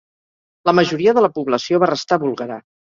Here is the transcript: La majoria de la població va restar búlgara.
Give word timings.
La 0.69 0.73
majoria 0.79 1.15
de 1.19 1.25
la 1.27 1.31
població 1.37 1.85
va 1.87 1.93
restar 1.95 2.23
búlgara. 2.29 2.63